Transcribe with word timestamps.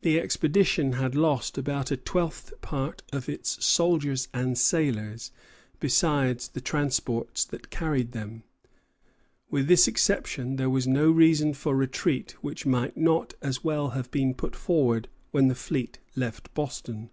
The 0.00 0.18
expedition 0.18 0.94
had 0.94 1.14
lost 1.14 1.58
about 1.58 1.90
a 1.90 1.96
twelfth 1.98 2.54
part 2.62 3.02
of 3.12 3.28
its 3.28 3.62
soldiers 3.62 4.28
and 4.32 4.56
sailors, 4.56 5.30
besides 5.78 6.48
the 6.48 6.62
transports 6.62 7.44
that 7.44 7.68
carried 7.68 8.12
them; 8.12 8.44
with 9.50 9.68
this 9.68 9.86
exception 9.86 10.56
there 10.56 10.70
was 10.70 10.86
no 10.88 11.10
reason 11.10 11.52
for 11.52 11.76
retreat 11.76 12.34
which 12.40 12.64
might 12.64 12.96
not 12.96 13.34
as 13.42 13.62
well 13.62 13.90
have 13.90 14.10
been 14.10 14.32
put 14.32 14.56
forward 14.56 15.06
when 15.32 15.48
the 15.48 15.54
fleet 15.54 15.98
left 16.16 16.54
Boston. 16.54 17.10